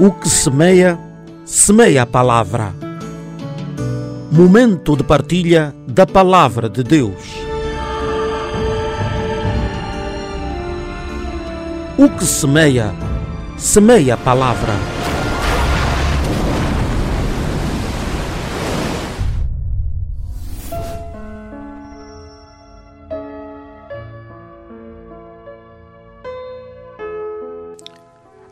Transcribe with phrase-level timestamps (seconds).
[0.00, 0.98] O que semeia,
[1.44, 2.74] semeia a palavra.
[4.32, 7.14] Momento de partilha da palavra de Deus.
[11.96, 12.92] O que semeia,
[13.56, 14.93] semeia a palavra.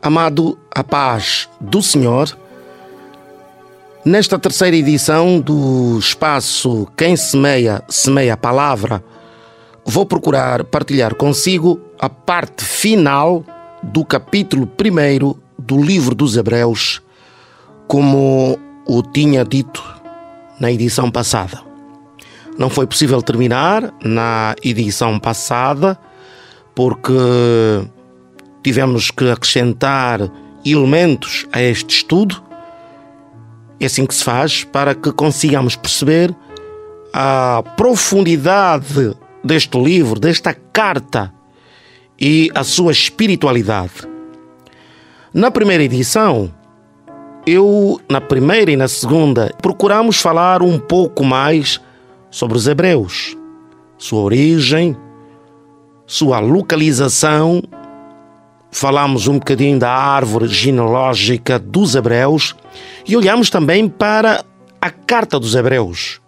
[0.03, 2.37] Amado, a paz do Senhor.
[4.03, 9.01] Nesta terceira edição do espaço Quem Semeia, Semeia a Palavra,
[9.85, 13.45] vou procurar partilhar consigo a parte final
[13.81, 17.01] do capítulo 1 do livro dos Hebreus,
[17.87, 19.81] como o tinha dito
[20.59, 21.61] na edição passada.
[22.57, 25.97] Não foi possível terminar na edição passada,
[26.75, 27.13] porque
[28.63, 30.31] tivemos que acrescentar
[30.65, 32.41] elementos a este estudo.
[33.79, 36.33] É assim que se faz para que consigamos perceber
[37.13, 41.33] a profundidade deste livro, desta carta
[42.19, 44.07] e a sua espiritualidade.
[45.33, 46.51] Na primeira edição,
[47.45, 51.81] eu, na primeira e na segunda, procuramos falar um pouco mais
[52.31, 53.35] sobre os hebreus,
[53.97, 54.95] sua origem,
[56.05, 57.61] sua localização
[58.73, 62.55] falamos um bocadinho da árvore genealógica dos Hebreus
[63.07, 64.43] e olhamos também para
[64.81, 66.19] a Carta dos Hebreus,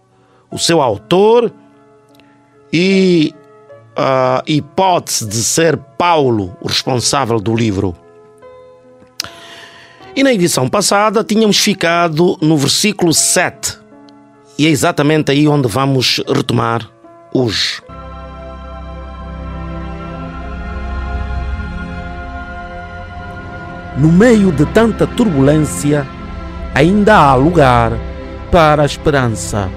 [0.52, 1.52] o seu autor
[2.72, 3.34] e
[3.98, 7.96] a hipótese de ser Paulo o responsável do livro.
[10.16, 13.80] E na edição passada tínhamos ficado no versículo 7,
[14.58, 16.90] e é exatamente aí onde vamos retomar
[17.34, 17.82] hoje.
[23.98, 26.06] No meio de tanta turbulência,
[26.74, 27.94] ainda há lugar
[28.52, 29.69] para a esperança.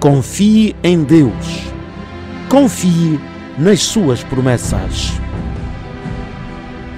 [0.00, 1.72] Confie em Deus.
[2.48, 3.20] Confie
[3.56, 5.12] nas suas promessas.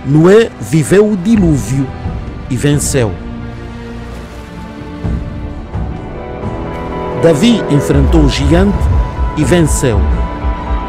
[0.06, 1.86] Noé viveu o dilúvio
[2.48, 3.12] e venceu.
[7.22, 8.78] Davi enfrentou o gigante
[9.36, 10.00] e venceu.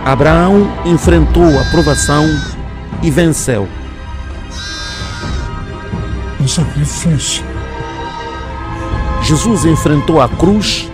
[0.05, 2.25] Abraão enfrentou a provação
[3.03, 3.67] e venceu
[6.41, 7.43] um sacrifício.
[9.21, 10.89] Jesus enfrentou a cruz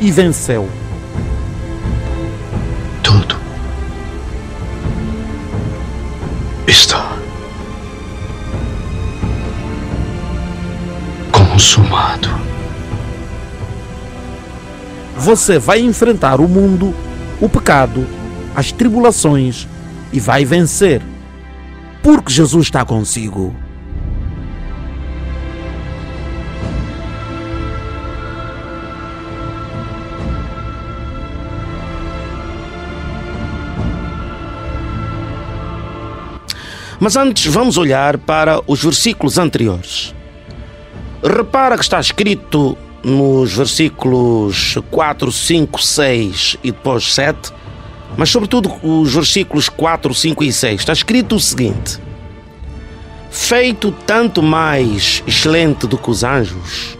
[0.00, 0.68] e venceu.
[3.02, 3.36] Tudo
[6.68, 7.16] está
[11.32, 12.28] consumado.
[15.16, 16.94] Você vai enfrentar o mundo,
[17.40, 18.06] o pecado,
[18.54, 19.66] as tribulações
[20.12, 21.02] e vai vencer.
[22.00, 23.63] Porque Jesus está consigo.
[37.04, 40.14] Mas antes vamos olhar para os versículos anteriores.
[41.22, 47.52] Repara que está escrito nos versículos 4, 5, 6 e depois 7,
[48.16, 50.80] mas sobretudo os versículos 4, 5 e 6.
[50.80, 52.00] Está escrito o seguinte:
[53.30, 56.96] Feito tanto mais excelente do que os anjos,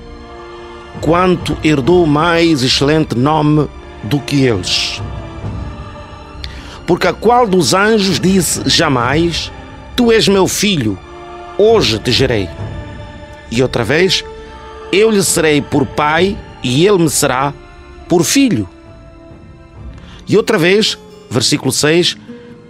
[1.01, 3.71] quanto herdou mais excelente nome
[4.03, 5.01] do que eles.
[6.87, 9.51] Porque a qual dos anjos disse jamais
[9.97, 10.99] Tu és meu filho,
[11.57, 12.49] hoje te gerei.
[13.51, 14.25] E outra vez,
[14.93, 17.55] eu lhe serei por pai e ele me será
[18.09, 18.69] por filho.
[20.29, 20.99] E outra vez,
[21.31, 22.17] versículo 6,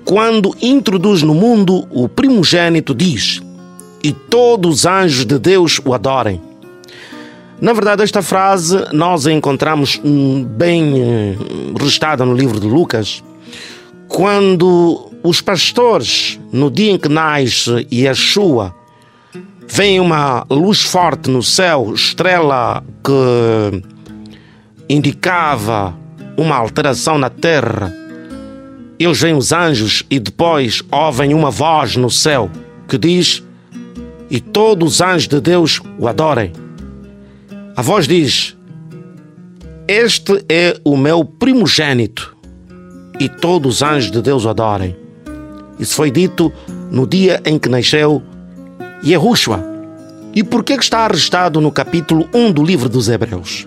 [0.04, 3.40] quando introduz no mundo o primogênito, diz:
[4.02, 6.40] E todos os anjos de Deus o adorem.
[7.60, 13.22] Na verdade, esta frase nós a encontramos hum, bem hum, restada no livro de Lucas,
[14.08, 18.74] quando os pastores, no dia em que nasce Yeshua,
[19.66, 23.82] vem uma luz forte no céu, estrela que
[24.86, 25.96] indicava
[26.36, 27.90] uma alteração na terra.
[28.98, 32.50] Eles veem os anjos e depois ouvem uma voz no céu
[32.86, 33.42] que diz:
[34.28, 36.52] E todos os anjos de Deus o adorem.
[37.74, 38.54] A voz diz:
[39.88, 42.36] Este é o meu primogênito,
[43.18, 45.03] e todos os anjos de Deus o adorem.
[45.78, 46.52] Isso foi dito
[46.90, 48.22] no dia em que nasceu
[49.04, 49.62] Yehoshua.
[50.34, 53.66] E por que está arrestado no capítulo 1 do livro dos Hebreus?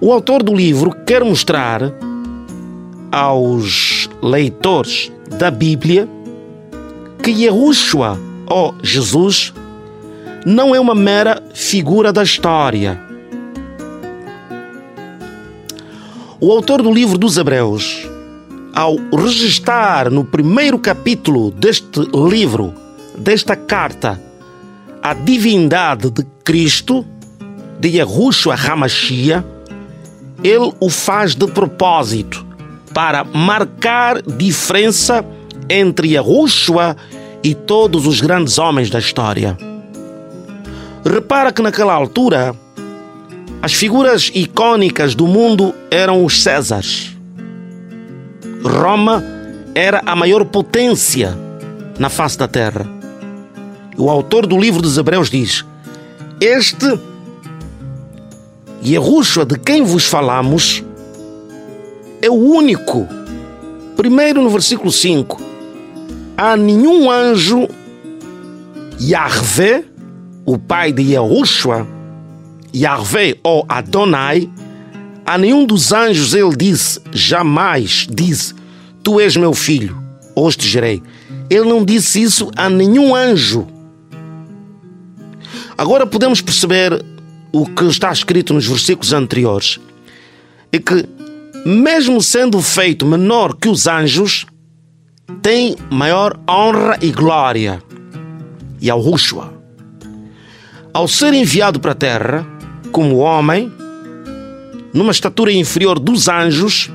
[0.00, 1.80] O autor do livro quer mostrar
[3.10, 6.08] aos leitores da Bíblia
[7.22, 9.54] que Yehoshua, ou Jesus,
[10.44, 13.00] não é uma mera figura da história.
[16.38, 18.06] O autor do livro dos Hebreus,
[18.74, 22.74] ao registrar no primeiro capítulo deste livro,
[23.16, 24.20] desta carta,
[25.00, 27.06] a divindade de Cristo,
[27.78, 29.44] de Yahushua Hamashia,
[30.42, 32.44] ele o faz de propósito
[32.92, 35.24] para marcar diferença
[35.68, 36.96] entre Yahushua
[37.42, 39.56] e todos os grandes homens da história.
[41.04, 42.54] Repara que naquela altura
[43.62, 47.13] as figuras icônicas do mundo eram os Césares.
[48.64, 49.22] Roma
[49.74, 51.36] era a maior potência
[51.98, 52.86] na face da terra.
[53.96, 55.64] O autor do livro dos Hebreus diz:
[56.40, 56.98] Este
[58.82, 60.82] Yahushua de quem vos falamos
[62.22, 63.06] é o único.
[63.96, 65.40] Primeiro no versículo 5:
[66.36, 67.68] Há nenhum anjo
[69.00, 69.84] Yahvé
[70.46, 71.86] o pai de Yahushua,
[72.74, 74.50] Yahvé ou Adonai,
[75.24, 78.54] a nenhum dos anjos ele disse, jamais disse,
[79.02, 80.02] tu és meu filho,
[80.34, 81.02] hoje te gerei.
[81.48, 83.66] Ele não disse isso a nenhum anjo.
[85.76, 87.04] Agora podemos perceber
[87.52, 89.78] o que está escrito nos versículos anteriores.
[90.72, 91.06] É que,
[91.64, 94.46] mesmo sendo feito menor que os anjos,
[95.42, 97.82] tem maior honra e glória.
[98.80, 99.54] Yahushua
[100.94, 102.46] ao ser enviado para a terra
[102.92, 103.70] como homem,
[104.94, 106.88] numa estatura inferior dos anjos,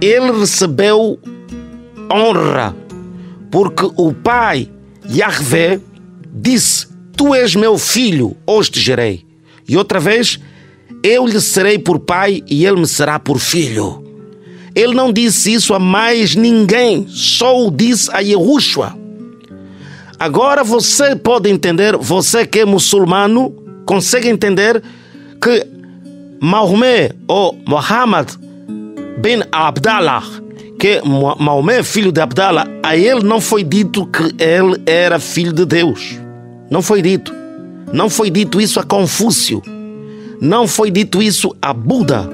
[0.00, 1.18] ele recebeu
[2.12, 2.76] honra,
[3.50, 4.68] porque o pai
[5.10, 5.80] Yahvé
[6.32, 9.24] disse: Tu és meu filho, hoje te gerei.
[9.66, 10.38] E outra vez,
[11.02, 14.02] eu lhe serei por pai e ele me será por filho.
[14.74, 18.96] Ele não disse isso a mais ninguém, só o disse a Yahushua.
[20.18, 24.82] Agora você pode entender, você que é muçulmano, consegue entender
[25.40, 25.66] que
[26.44, 28.28] Maomé ou Muhammad
[29.18, 30.24] bin Abdallah,
[30.76, 31.00] que
[31.38, 36.18] Maomé, filho de Abdallah, a ele não foi dito que ele era filho de Deus.
[36.68, 37.32] Não foi dito.
[37.92, 39.62] Não foi dito isso a Confúcio.
[40.40, 42.28] Não foi dito isso a Buda.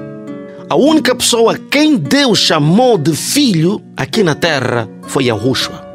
[0.67, 5.87] A única pessoa quem Deus chamou de filho aqui na terra foi Yahushua.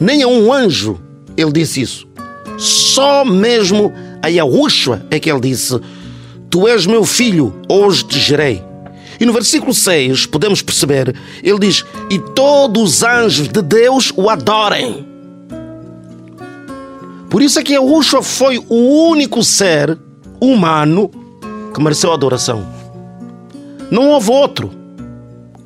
[0.00, 1.00] Nem a um anjo
[1.36, 2.08] ele disse isso.
[2.58, 5.80] Só mesmo a Yahushua é que ele disse:
[6.50, 8.62] Tu és meu filho, hoje te gerei.
[9.20, 14.30] E no versículo 6 podemos perceber, ele diz: E todos os anjos de Deus o
[14.30, 15.06] adorem.
[17.28, 19.98] Por isso é que Yahushua foi o único ser
[20.40, 21.10] humano
[21.74, 22.66] que mereceu adoração.
[23.90, 24.70] Não houve outro.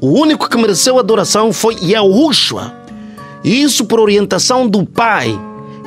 [0.00, 2.74] O único que mereceu adoração foi Yahushua.
[3.44, 5.38] E isso por orientação do Pai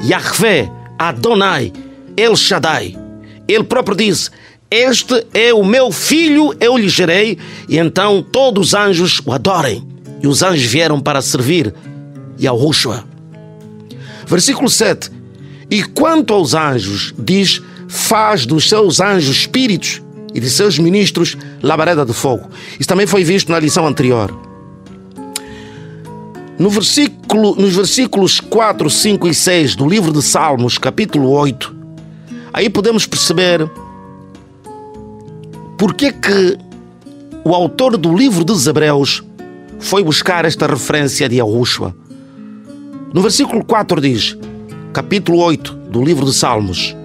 [0.03, 1.71] Yahvé, Adonai,
[2.18, 2.98] El Shaddai.
[3.48, 4.30] Ele próprio disse:
[4.75, 7.38] Este é o meu filho, eu lhe gerei,
[7.69, 9.88] e então todos os anjos o adorem.
[10.22, 11.74] E os anjos vieram para servir
[12.38, 13.06] Yahushua.
[14.27, 15.10] Versículo 7.
[15.72, 20.01] E quanto aos anjos, diz: Faz dos seus anjos espíritos
[20.33, 22.50] e de seus ministros labareda de fogo.
[22.77, 24.38] Isso também foi visto na lição anterior.
[26.60, 31.74] No versículo, nos versículos 4, 5 e 6 do livro de Salmos, capítulo 8,
[32.51, 33.70] aí podemos perceber
[35.77, 36.58] porque que
[37.44, 39.24] o autor do livro dos Hebreus
[39.79, 41.96] foi buscar esta referência de Yahushua.
[43.13, 44.38] No versículo 4 diz,
[44.94, 46.96] capítulo 8 do livro de Salmos,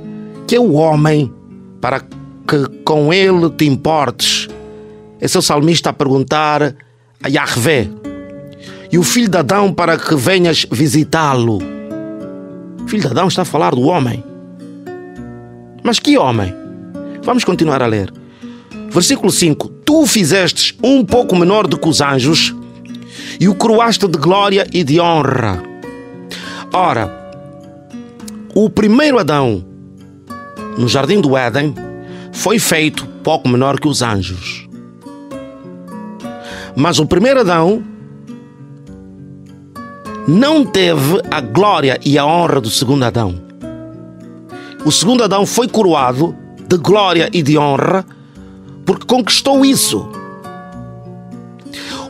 [0.46, 1.32] que é o homem
[1.80, 4.48] para que com ele te importes.
[5.20, 6.74] Esse é o salmista a perguntar
[7.22, 7.90] a Yahvé,
[8.90, 11.58] e o filho de Adão para que venhas visitá-lo.
[12.86, 14.24] Filho de Adão está a falar do homem.
[15.82, 16.52] Mas que homem?
[17.22, 18.19] Vamos continuar a ler.
[18.90, 22.54] Versículo 5: Tu o fizestes um pouco menor do que os anjos
[23.38, 25.62] e o coroaste de glória e de honra.
[26.72, 27.10] Ora,
[28.54, 29.64] o primeiro Adão
[30.76, 31.74] no jardim do Éden
[32.32, 34.68] foi feito pouco menor que os anjos.
[36.74, 37.82] Mas o primeiro Adão
[40.26, 43.40] não teve a glória e a honra do segundo Adão.
[44.84, 46.36] O segundo Adão foi coroado
[46.68, 48.04] de glória e de honra
[48.90, 50.08] porque conquistou isso.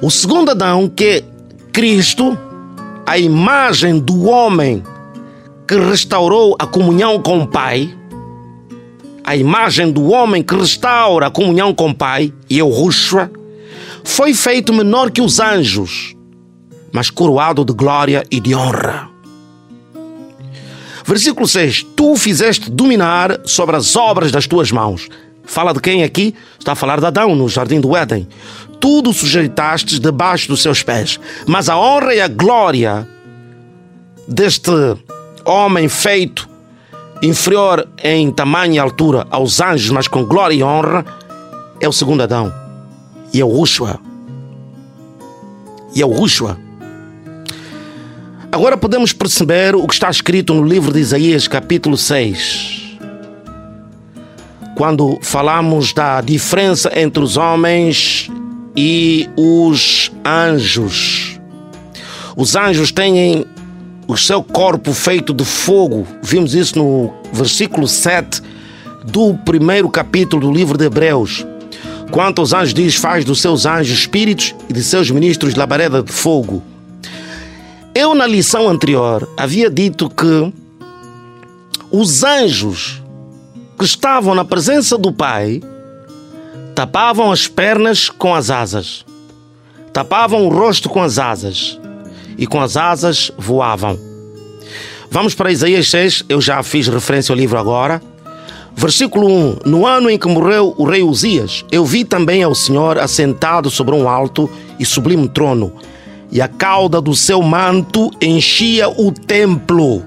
[0.01, 1.25] O segundo Adão, que é
[1.71, 2.39] Cristo,
[3.05, 4.83] a imagem do homem
[5.69, 7.95] que restaurou a comunhão com o Pai,
[9.23, 13.31] a imagem do homem que restaura a comunhão com o Pai, e o Rushua,
[14.03, 16.17] foi feito menor que os anjos
[16.91, 19.09] mas coroado de glória e de honra.
[21.05, 25.09] Versículo 6: Tu fizeste dominar sobre as obras das tuas mãos.
[25.51, 26.33] Fala de quem aqui?
[26.61, 28.29] Está a falar de Adão no jardim do Éden.
[28.79, 31.19] Tudo sujeitastes debaixo dos seus pés.
[31.45, 33.05] Mas a honra e a glória
[34.29, 34.71] deste
[35.45, 36.49] homem feito
[37.21, 41.05] inferior em tamanho e altura aos anjos, mas com glória e honra,
[41.81, 42.55] é o segundo Adão.
[43.35, 43.99] E é o Rushua.
[45.97, 46.57] E é o Rushua.
[48.53, 52.80] Agora podemos perceber o que está escrito no livro de Isaías, capítulo 6
[54.81, 58.31] quando falamos da diferença entre os homens
[58.75, 61.39] e os anjos.
[62.35, 63.45] Os anjos têm
[64.09, 66.07] o seu corpo feito de fogo.
[66.23, 68.41] Vimos isso no versículo 7
[69.05, 71.47] do primeiro capítulo do livro de Hebreus.
[72.11, 76.11] Quanto aos anjos, diz: faz dos seus anjos espíritos e de seus ministros labareda de
[76.11, 76.63] fogo.
[77.95, 80.51] Eu, na lição anterior, havia dito que
[81.91, 83.00] os anjos
[83.81, 85.63] que estavam na presença do Pai
[86.75, 89.07] tapavam as pernas com as asas,
[89.91, 91.81] tapavam o rosto com as asas
[92.37, 93.99] e com as asas voavam.
[95.11, 98.03] Vamos para Isaías 6, eu já fiz referência ao livro agora.
[98.77, 102.99] Versículo 1: No ano em que morreu o rei Uzias, eu vi também ao Senhor
[102.99, 105.73] assentado sobre um alto e sublime trono,
[106.31, 110.05] e a cauda do seu manto enchia o templo.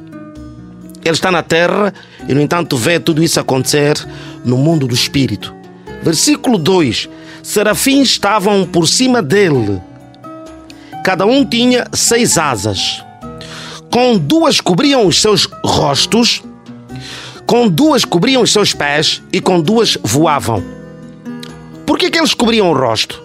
[1.03, 1.91] Ele está na terra
[2.27, 3.95] e, no entanto, vê tudo isso acontecer
[4.43, 5.53] no mundo do espírito.
[6.01, 7.09] Versículo 2:
[7.41, 9.81] Serafins estavam por cima dele.
[11.03, 13.03] Cada um tinha seis asas.
[13.91, 16.41] Com duas cobriam os seus rostos,
[17.45, 20.63] com duas cobriam os seus pés e com duas voavam.
[21.85, 23.21] Por que, que eles cobriam o rosto?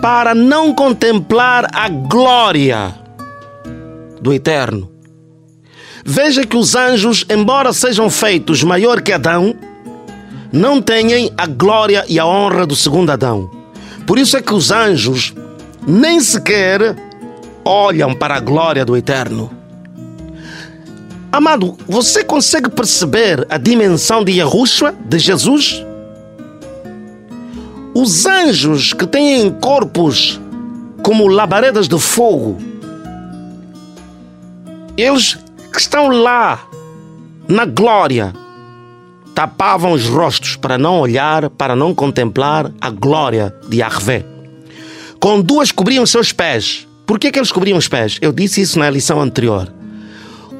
[0.00, 2.94] Para não contemplar a glória
[4.20, 4.95] do Eterno.
[6.08, 9.56] Veja que os anjos, embora sejam feitos maior que Adão,
[10.52, 13.50] não têm a glória e a honra do segundo Adão.
[14.06, 15.34] Por isso é que os anjos
[15.84, 16.94] nem sequer
[17.64, 19.50] olham para a glória do Eterno.
[21.32, 25.84] Amado, você consegue perceber a dimensão de Yahushua, de Jesus?
[27.92, 30.40] Os anjos que têm corpos
[31.02, 32.58] como labaredas de fogo,
[34.96, 35.36] eles
[35.76, 36.66] que estão lá
[37.46, 38.32] na glória
[39.34, 44.24] tapavam os rostos para não olhar, para não contemplar a glória de Yahvé.
[45.20, 46.88] Com duas cobriam seus pés.
[47.04, 48.16] Por que, que eles cobriam os pés?
[48.22, 49.70] Eu disse isso na lição anterior.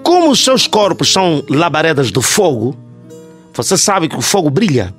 [0.03, 2.77] Como os seus corpos são labaredas de fogo,
[3.55, 4.95] você sabe que o fogo brilha.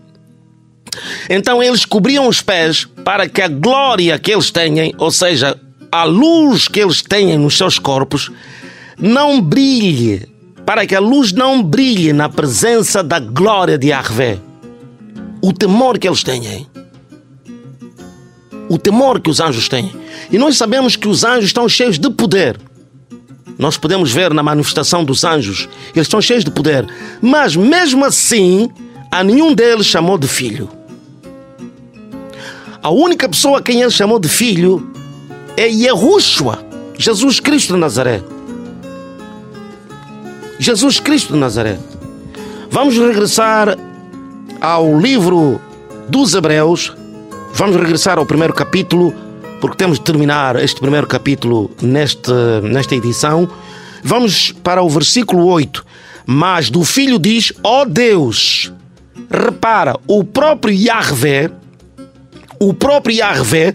[1.30, 5.56] Então eles cobriam os pés para que a glória que eles têm, ou seja,
[5.92, 8.32] a luz que eles têm nos seus corpos,
[9.00, 10.28] não brilhe,
[10.66, 14.40] para que a luz não brilhe na presença da glória de Yahvé.
[15.42, 16.68] O temor que eles têm.
[18.68, 19.94] O temor que os anjos têm.
[20.32, 22.60] E nós sabemos que os anjos estão cheios de poder.
[23.58, 26.88] Nós podemos ver na manifestação dos anjos, eles estão cheios de poder.
[27.22, 28.70] Mas mesmo assim,
[29.12, 30.70] a nenhum deles chamou de filho.
[32.82, 34.92] A única pessoa a quem ele chamou de filho
[35.56, 36.64] é Yahushua,
[36.98, 38.22] Jesus Cristo de Nazaré.
[40.60, 41.78] Jesus Cristo de Nazaré.
[42.72, 43.78] Vamos regressar
[44.60, 45.62] ao livro
[46.10, 46.94] dos Hebreus.
[47.54, 49.14] Vamos regressar ao primeiro capítulo,
[49.62, 52.32] porque temos de terminar este primeiro capítulo neste,
[52.64, 53.48] nesta edição.
[54.04, 55.86] Vamos para o versículo 8.
[56.26, 58.74] Mas do filho diz: Ó oh Deus,
[59.30, 61.52] repara, o próprio Yahvé,
[62.60, 63.74] o próprio Yahvé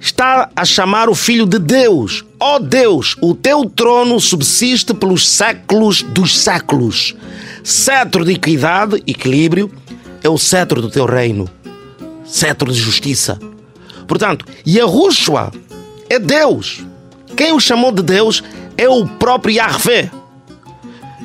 [0.00, 2.24] está a chamar o Filho de Deus.
[2.40, 7.14] Ó oh Deus, o teu trono subsiste pelos séculos dos séculos.
[7.62, 9.70] Cetro de equidade, equilíbrio,
[10.24, 11.48] é o cetro do teu reino.
[12.24, 13.38] Cetro de justiça.
[14.08, 15.52] Portanto, Yahushua
[16.08, 16.82] é Deus.
[17.36, 18.42] Quem o chamou de Deus
[18.78, 20.10] é o próprio Yahvé.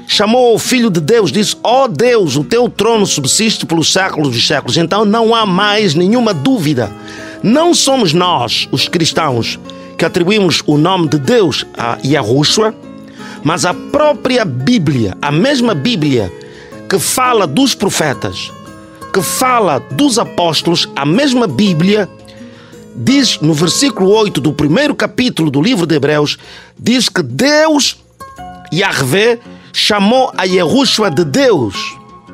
[0.07, 4.35] Chamou o Filho de Deus, disse: Ó oh Deus, o teu trono subsiste pelos séculos
[4.35, 4.77] dos séculos.
[4.77, 6.91] Então não há mais nenhuma dúvida
[7.45, 9.59] não somos nós, os cristãos,
[9.99, 12.73] que atribuímos o nome de Deus a Yahushua,
[13.43, 16.33] mas a própria Bíblia, a mesma Bíblia
[16.89, 18.51] que fala dos profetas,
[19.13, 22.09] que fala dos apóstolos, a mesma Bíblia
[22.95, 26.39] diz no versículo 8 do primeiro capítulo do livro de Hebreus,
[26.79, 27.95] diz que Deus,
[28.73, 29.37] Yahvé,
[29.71, 31.75] chamou a Yahushua de Deus.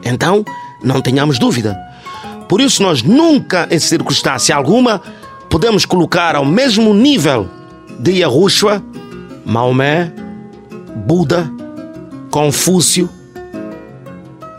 [0.05, 0.45] Então,
[0.81, 1.90] não tenhamos dúvida.
[2.51, 5.01] Por isso, nós nunca, em circunstância alguma,
[5.49, 7.49] podemos colocar ao mesmo nível
[7.97, 8.83] de Yahushua,
[9.45, 10.11] Maomé,
[10.93, 11.49] Buda,
[12.29, 13.09] Confúcio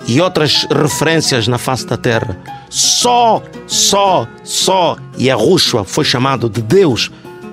[0.08, 2.38] e outras referências na face da terra.
[2.70, 7.10] Só, só, só Yahushua foi chamado de Deus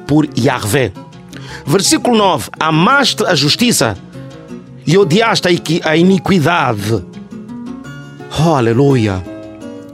[0.08, 0.94] por Yahvé.
[1.66, 3.98] Versículo 9: Amaste a justiça
[4.88, 5.50] e odiaste
[5.84, 7.04] a iniquidade.
[8.40, 9.29] Oh, aleluia!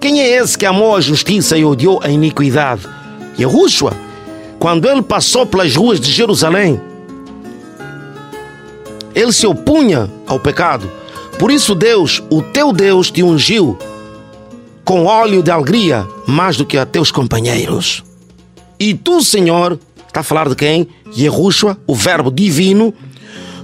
[0.06, 2.88] Quem é esse que amou a justiça e odiou a iniquidade?
[3.40, 3.92] Yahushua,
[4.60, 6.80] quando ele passou pelas ruas de Jerusalém,
[9.16, 10.92] ele se opunha ao pecado.
[11.40, 13.80] Por isso, Deus, o teu Deus, te ungiu
[14.84, 18.04] com óleo de alegria mais do que a teus companheiros.
[18.80, 20.88] E tu, Senhor, está a falar de quem?
[21.18, 22.94] Yerushua, o Verbo divino.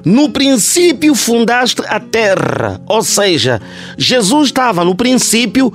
[0.03, 3.61] No princípio fundaste a terra, ou seja,
[3.95, 5.71] Jesus estava no princípio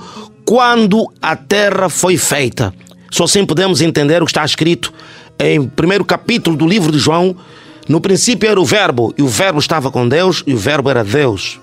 [0.47, 2.73] quando a terra foi feita.
[3.11, 4.93] Só assim podemos entender o que está escrito
[5.37, 7.35] em primeiro capítulo do livro de João.
[7.85, 11.03] No princípio era o Verbo, e o Verbo estava com Deus, e o Verbo era
[11.03, 11.59] Deus.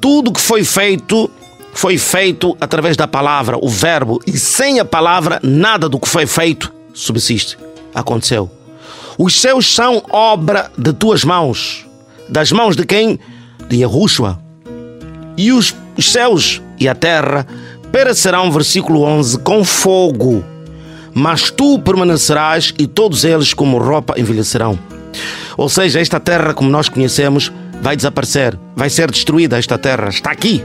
[0.00, 1.28] Tudo que foi feito
[1.72, 6.26] foi feito através da palavra, o Verbo, e sem a palavra, nada do que foi
[6.26, 7.58] feito subsiste.
[7.92, 8.48] Aconteceu.
[9.18, 11.84] Os céus são obra de tuas mãos.
[12.28, 13.18] Das mãos de quem?
[13.68, 14.38] De Yahushua.
[15.36, 17.46] E os céus e a terra
[17.90, 20.44] perecerão, versículo 11, com fogo.
[21.14, 24.78] Mas tu permanecerás e todos eles como roupa envelhecerão.
[25.56, 27.50] Ou seja, esta terra como nós conhecemos
[27.80, 30.08] vai desaparecer, vai ser destruída esta terra.
[30.08, 30.62] Está aqui,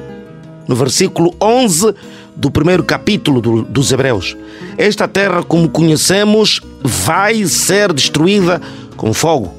[0.68, 1.94] no versículo 11
[2.36, 4.36] do primeiro capítulo do, dos Hebreus.
[4.78, 8.62] Esta terra, como conhecemos, vai ser destruída
[8.98, 9.54] com fogo.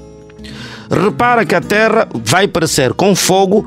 [0.91, 3.67] Repara que a terra vai parecer com fogo,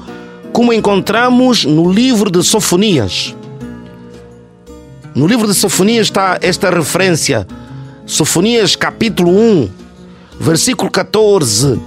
[0.53, 3.35] como encontramos no livro de Sofonias.
[5.15, 7.47] No livro de Sofonias está esta referência.
[8.05, 9.69] Sofonias capítulo 1,
[10.39, 11.81] versículo 14.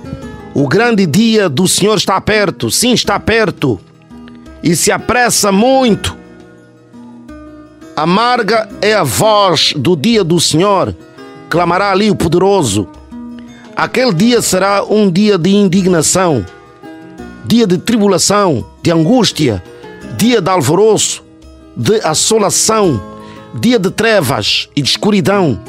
[0.53, 3.79] O grande dia do Senhor está perto, sim, está perto,
[4.63, 6.17] e se apressa muito.
[7.95, 10.95] Amarga é a voz do dia do Senhor,
[11.49, 12.89] clamará ali o poderoso.
[13.77, 16.45] Aquele dia será um dia de indignação,
[17.47, 19.63] dia de tribulação, de angústia,
[20.17, 21.23] dia de alvoroço,
[21.77, 23.01] de assolação,
[23.55, 25.61] dia de trevas e de escuridão,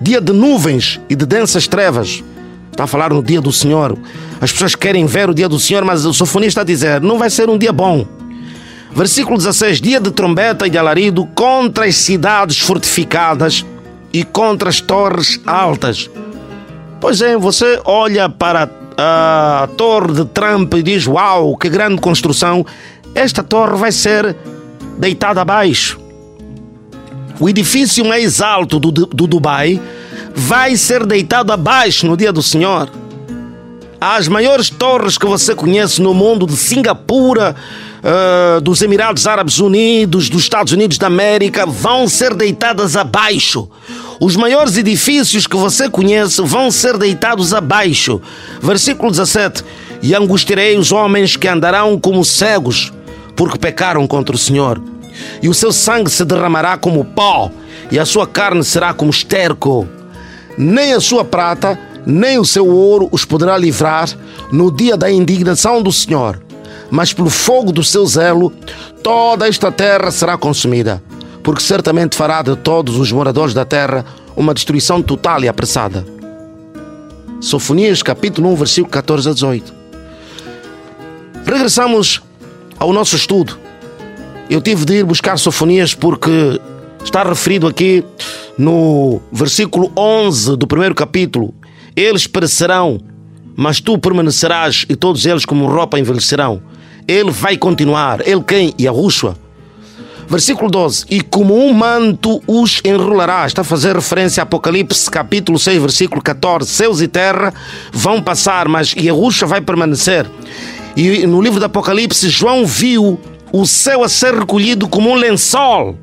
[0.00, 2.22] dia de nuvens e de densas trevas.
[2.70, 3.96] Está a falar no dia do Senhor.
[4.40, 7.18] As pessoas querem ver o dia do Senhor, mas o sofonista está a dizer: não
[7.18, 8.06] vai ser um dia bom.
[8.94, 13.64] Versículo 16: Dia de trombeta e de alarido contra as cidades fortificadas
[14.12, 16.10] e contra as torres altas.
[17.00, 22.64] Pois é, você olha para a torre de Trump e diz: Uau, que grande construção!
[23.14, 24.36] Esta torre vai ser
[24.98, 25.98] deitada abaixo.
[27.38, 29.80] O edifício mais alto do, do Dubai
[30.34, 32.90] vai ser deitado abaixo no dia do Senhor.
[34.00, 37.56] As maiores torres que você conhece no mundo, de Singapura,
[38.06, 43.68] uh, dos Emirados Árabes Unidos, dos Estados Unidos da América, vão ser deitadas abaixo.
[44.20, 48.20] Os maiores edifícios que você conhece vão ser deitados abaixo.
[48.62, 49.64] Versículo 17:
[50.02, 52.92] E angustiarei os homens que andarão como cegos,
[53.34, 54.80] porque pecaram contra o Senhor.
[55.42, 57.50] E o seu sangue se derramará como pó,
[57.90, 59.88] e a sua carne será como esterco.
[60.56, 64.08] Nem a sua prata, nem o seu ouro os poderá livrar
[64.52, 66.45] no dia da indignação do Senhor
[66.90, 68.52] mas pelo fogo do seu zelo,
[69.02, 71.02] toda esta terra será consumida,
[71.42, 74.04] porque certamente fará de todos os moradores da terra
[74.36, 76.04] uma destruição total e apressada.
[77.40, 79.74] Sofonias capítulo 1, versículo 14 a 18.
[81.44, 82.22] Regressamos
[82.78, 83.58] ao nosso estudo.
[84.48, 86.60] Eu tive de ir buscar Sofonias porque
[87.04, 88.04] está referido aqui
[88.58, 91.54] no versículo 11 do primeiro capítulo.
[91.94, 93.00] Eles perecerão,
[93.56, 96.62] mas tu permanecerás, e todos eles como roupa envelhecerão.
[97.08, 98.26] Ele vai continuar.
[98.26, 98.74] Ele quem?
[98.80, 99.36] Yahushua.
[100.28, 103.46] Versículo 12: E como um manto os enrolará.
[103.46, 106.68] Está a fazer referência a Apocalipse, capítulo 6, versículo 14.
[106.68, 107.54] Céus e terra
[107.92, 110.28] vão passar, mas Yahushua vai permanecer.
[110.96, 113.20] E no livro do Apocalipse, João viu
[113.52, 115.96] o céu a ser recolhido como um lençol.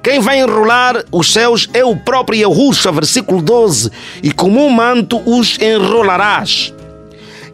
[0.00, 3.90] Quem vai enrolar os céus é o próprio Yahushua, versículo 12.
[4.22, 6.72] E como um manto os enrolarás,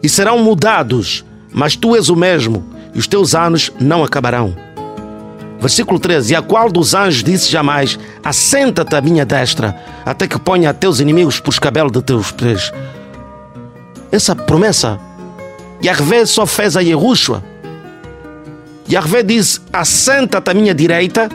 [0.03, 1.24] e serão mudados
[1.55, 4.53] mas tu és o mesmo, e os teus anos não acabarão.
[5.57, 9.73] Versículo 13: E a qual dos anjos disse jamais: Assenta-te à minha destra,
[10.05, 12.73] até que ponha a teus inimigos por escabelo de teus pés.
[14.11, 14.99] Essa promessa,
[15.81, 17.41] Yahvé só fez a Yerushua.
[18.91, 21.29] Yahvé disse: Assenta-te à minha direita.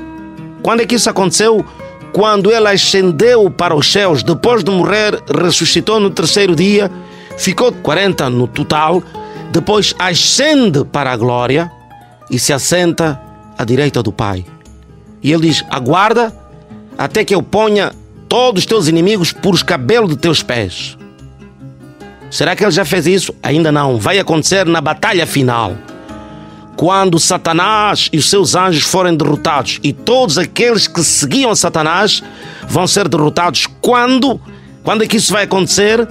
[0.62, 1.64] Quando é que isso aconteceu?
[2.12, 6.90] Quando ele ascendeu para os céus, depois de morrer, ressuscitou no terceiro dia
[7.40, 9.02] ficou 40 no total,
[9.50, 11.70] depois ascende para a glória
[12.30, 13.20] e se assenta
[13.58, 14.44] à direita do Pai.
[15.22, 16.34] E ele diz: Aguarda
[16.96, 17.92] até que eu ponha
[18.28, 20.96] todos os teus inimigos por os cabelos de teus pés.
[22.30, 23.34] Será que ele já fez isso?
[23.42, 23.98] Ainda não.
[23.98, 25.76] Vai acontecer na batalha final.
[26.76, 32.22] Quando Satanás e os seus anjos forem derrotados e todos aqueles que seguiam Satanás
[32.68, 34.40] vão ser derrotados quando?
[34.84, 36.08] Quando é que isso vai acontecer?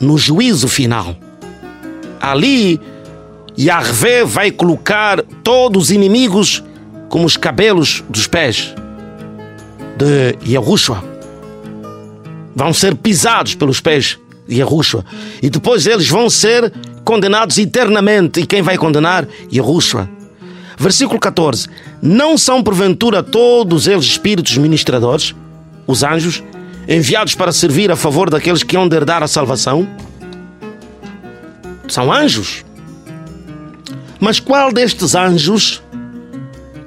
[0.00, 1.16] No juízo final.
[2.20, 2.80] Ali,
[3.58, 6.62] Yahvé vai colocar todos os inimigos
[7.08, 8.74] como os cabelos dos pés
[9.96, 11.02] de Yahushua.
[12.54, 15.04] Vão ser pisados pelos pés de Yahushua.
[15.42, 16.72] E depois eles vão ser
[17.04, 18.40] condenados eternamente.
[18.40, 19.26] E quem vai condenar?
[19.52, 20.08] Yahushua.
[20.78, 21.68] Versículo 14:
[22.00, 25.34] Não são porventura todos eles espíritos ministradores,
[25.86, 26.42] os anjos,
[26.88, 29.88] enviados para servir a favor daqueles que hão de herdar a salvação?
[31.88, 32.64] São anjos.
[34.20, 35.82] Mas qual destes anjos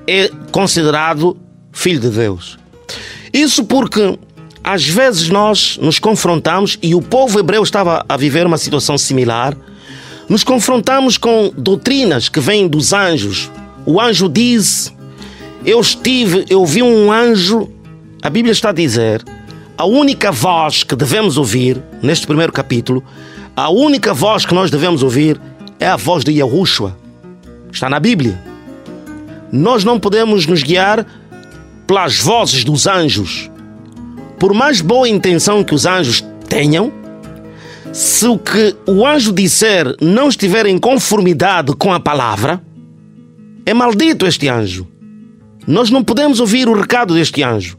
[0.08, 1.38] é considerado
[1.72, 2.58] filho de Deus?
[3.34, 4.18] Isso porque
[4.64, 9.56] às vezes nós nos confrontamos, e o povo hebreu estava a viver uma situação similar,
[10.30, 13.50] nos confrontamos com doutrinas que vêm dos anjos.
[13.86, 14.94] O anjo diz:
[15.66, 17.70] Eu estive, eu vi um anjo.
[18.22, 19.24] A Bíblia está a dizer:
[19.78, 23.04] a única voz que devemos ouvir, neste primeiro capítulo,
[23.56, 25.40] a única voz que nós devemos ouvir
[25.80, 26.98] é a voz de Yahushua.
[27.72, 28.42] Está na Bíblia.
[29.52, 31.06] Nós não podemos nos guiar
[31.86, 33.50] pelas vozes dos anjos.
[34.40, 36.92] Por mais boa intenção que os anjos tenham,
[37.92, 42.62] se o que o anjo disser não estiver em conformidade com a palavra,
[43.66, 44.88] é maldito este anjo.
[45.68, 47.78] Nós não podemos ouvir o recado deste anjo.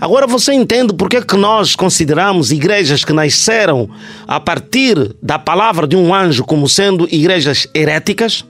[0.00, 3.90] Agora você entende é que nós consideramos igrejas que nasceram
[4.26, 8.42] a partir da palavra de um anjo como sendo igrejas heréticas?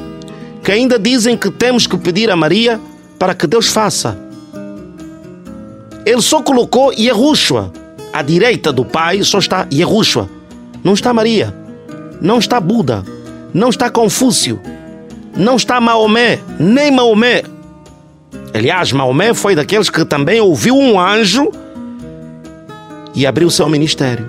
[0.63, 2.79] que ainda dizem que temos que pedir a Maria
[3.17, 4.17] para que Deus faça.
[6.05, 7.73] Ele só colocou Yahushua.
[8.11, 10.29] À direita do Pai só está Yahushua.
[10.83, 11.53] Não está Maria.
[12.21, 13.03] Não está Buda.
[13.53, 14.59] Não está Confúcio.
[15.35, 16.39] Não está Maomé.
[16.59, 17.43] Nem Maomé.
[18.53, 21.51] Aliás, Maomé foi daqueles que também ouviu um anjo
[23.13, 24.25] e abriu seu ministério.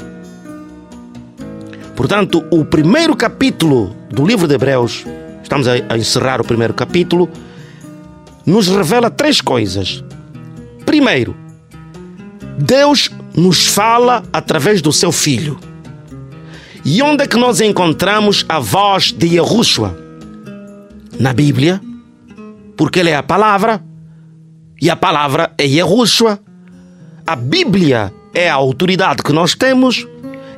[1.97, 5.05] Portanto, o primeiro capítulo do livro de Hebreus,
[5.43, 7.29] estamos a encerrar o primeiro capítulo,
[8.45, 10.03] nos revela três coisas.
[10.87, 11.37] Primeiro,
[12.59, 15.59] Deus nos fala através do seu Filho.
[16.85, 19.99] E onde é que nós encontramos a voz de Yahushua?
[21.19, 21.81] Na Bíblia,
[22.77, 23.85] porque ele é a palavra,
[24.81, 26.41] e a palavra é Yahushua.
[27.27, 30.07] A Bíblia é a autoridade que nós temos,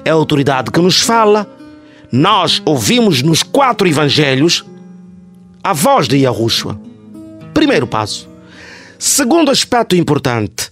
[0.04, 1.48] é a autoridade que nos fala.
[2.10, 4.64] Nós ouvimos nos quatro evangelhos
[5.64, 6.78] a voz de Yahushua.
[7.52, 8.28] Primeiro passo.
[8.98, 10.71] Segundo aspecto importante,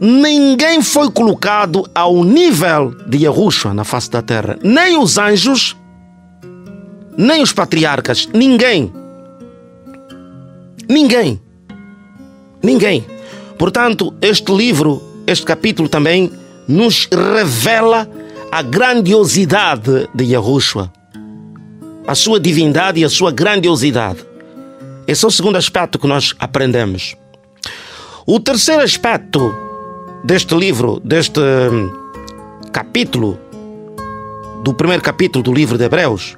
[0.00, 4.58] ninguém foi colocado ao nível de Yahushua na face da terra.
[4.62, 5.76] Nem os anjos,
[7.16, 8.92] nem os patriarcas, ninguém.
[10.88, 11.40] Ninguém.
[12.62, 13.04] Ninguém.
[13.58, 16.30] Portanto, este livro, este capítulo também
[16.66, 18.08] nos revela
[18.50, 20.92] a grandiosidade de Yahushua,
[22.06, 24.24] a sua divindade e a sua grandiosidade.
[25.06, 27.16] Esse é o segundo aspecto que nós aprendemos.
[28.26, 29.67] O terceiro aspecto
[30.28, 31.90] deste livro, deste hum,
[32.70, 33.38] capítulo,
[34.62, 36.36] do primeiro capítulo do livro de Hebreus,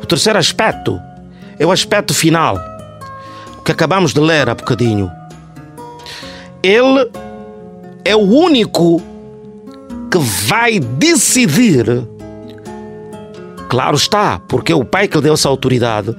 [0.00, 1.00] o terceiro aspecto
[1.58, 2.56] é o aspecto final,
[3.64, 5.10] que acabamos de ler há bocadinho.
[6.62, 7.10] Ele
[8.04, 9.02] é o único
[10.12, 12.06] que vai decidir,
[13.68, 16.16] claro está, porque é o Pai que lhe deu essa autoridade,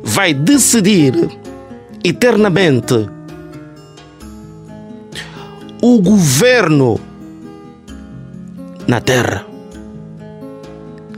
[0.00, 1.12] vai decidir
[2.04, 3.08] eternamente
[5.84, 7.00] o governo
[8.86, 9.44] na terra.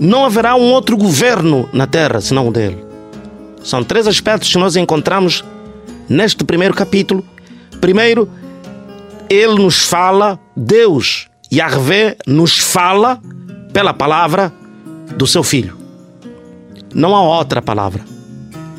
[0.00, 2.82] Não haverá um outro governo na terra senão o dele.
[3.62, 5.44] São três aspectos que nós encontramos
[6.08, 7.22] neste primeiro capítulo.
[7.78, 8.26] Primeiro,
[9.28, 13.20] ele nos fala, Deus Yahvé nos fala
[13.70, 14.50] pela palavra
[15.14, 15.76] do seu filho.
[16.94, 18.02] Não há outra palavra.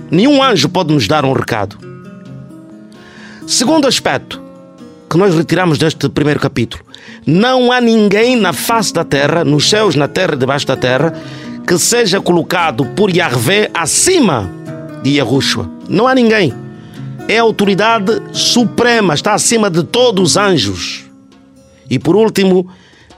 [0.09, 1.77] Nenhum anjo pode nos dar um recado.
[3.45, 4.44] Segundo aspecto
[5.09, 6.83] que nós retiramos deste primeiro capítulo:
[7.25, 11.13] não há ninguém na face da terra, nos céus, na terra e debaixo da terra,
[11.67, 14.49] que seja colocado por Yahvé acima
[15.03, 15.69] de Yahushua.
[15.89, 16.53] Não há ninguém.
[17.27, 21.05] É a autoridade suprema, está acima de todos os anjos.
[21.89, 22.67] E por último,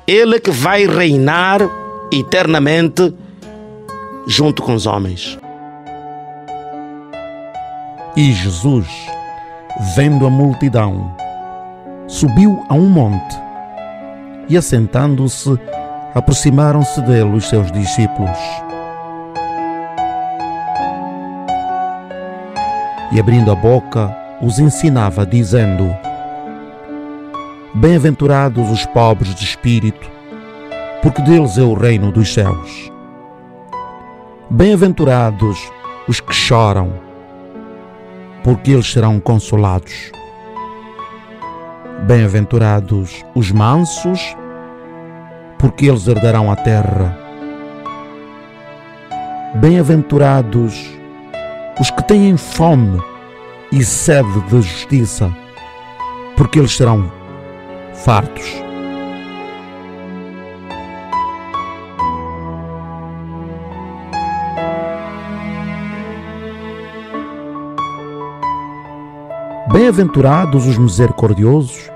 [0.05, 1.61] ele que vai reinar
[2.11, 3.13] eternamente
[4.25, 5.37] junto com os homens.
[8.15, 8.87] E Jesus,
[9.95, 11.15] vendo a multidão,
[12.07, 13.35] subiu a um monte
[14.49, 15.59] e, assentando-se,
[16.15, 18.37] aproximaram-se dele os seus discípulos.
[23.11, 25.93] E abrindo a boca, os ensinava, dizendo:
[27.75, 30.09] Bem-aventurados os pobres de espírito,
[31.01, 32.91] porque deles é o reino dos céus.
[34.49, 35.57] Bem-aventurados
[36.07, 36.93] os que choram,
[38.43, 40.16] porque eles serão consolados.
[42.05, 44.35] Bem-aventurados os mansos,
[45.57, 47.17] porque eles herdarão a terra.
[49.55, 50.97] Bem-aventurados
[51.79, 53.01] os que têm fome
[53.71, 55.35] e sede de justiça,
[56.35, 57.11] porque eles serão
[57.93, 58.66] fartos.
[69.87, 71.89] Bem-aventurados os misericordiosos,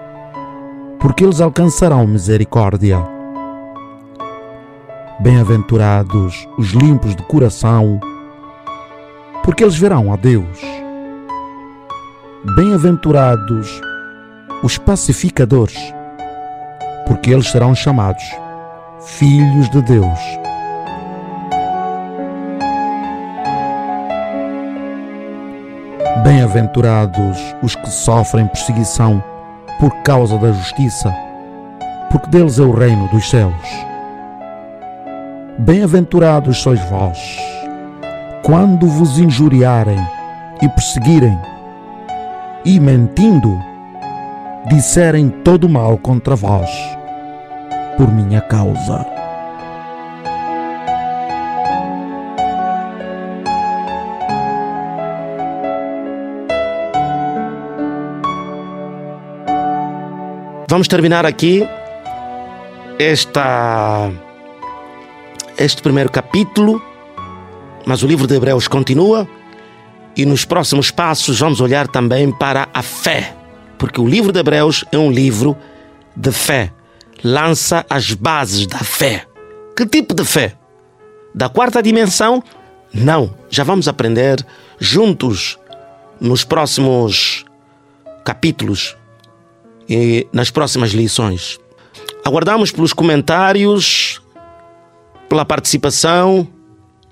[0.98, 3.06] porque eles alcançarão misericórdia.
[5.20, 8.00] Bem-aventurados os limpos de coração,
[9.44, 10.62] porque eles verão a Deus.
[12.56, 13.82] Bem-aventurados
[14.64, 15.94] os pacificadores,
[17.06, 18.24] porque eles serão chamados
[19.02, 20.20] filhos de Deus.
[26.24, 29.24] Bem-aventurados os que sofrem perseguição
[29.80, 31.12] por causa da justiça,
[32.12, 33.56] porque deles é o reino dos céus.
[35.58, 37.18] Bem-aventurados sois vós,
[38.44, 40.00] quando vos injuriarem
[40.62, 41.40] e perseguirem,
[42.64, 43.60] e mentindo,
[44.68, 46.70] disserem todo mal contra vós,
[47.98, 49.21] por minha causa.
[60.72, 61.68] Vamos terminar aqui
[62.98, 64.10] esta,
[65.58, 66.82] este primeiro capítulo,
[67.86, 69.28] mas o livro de Hebreus continua
[70.16, 73.36] e nos próximos passos vamos olhar também para a fé,
[73.78, 75.58] porque o livro de Hebreus é um livro
[76.16, 76.72] de fé,
[77.22, 79.26] lança as bases da fé.
[79.76, 80.54] Que tipo de fé?
[81.36, 82.42] Da quarta dimensão?
[82.94, 84.38] Não, já vamos aprender
[84.80, 85.60] juntos
[86.18, 87.44] nos próximos
[88.24, 88.96] capítulos
[89.88, 91.60] e nas próximas lições.
[92.26, 94.22] Aguardamos pelos comentários,
[95.28, 96.48] pela participação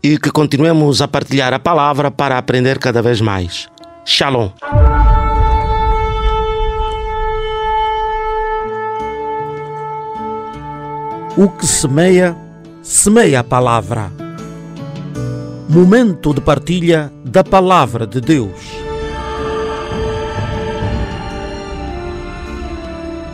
[0.04, 3.68] e que continuemos a partilhar a palavra para aprender cada vez mais.
[4.06, 4.50] Shalom.
[11.38, 12.36] O que semeia,
[12.82, 14.12] semeia a palavra.
[15.70, 18.89] Momento de partilha da palavra de Deus.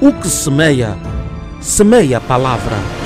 [0.05, 0.95] O que semeia,
[1.59, 3.04] semeia a palavra.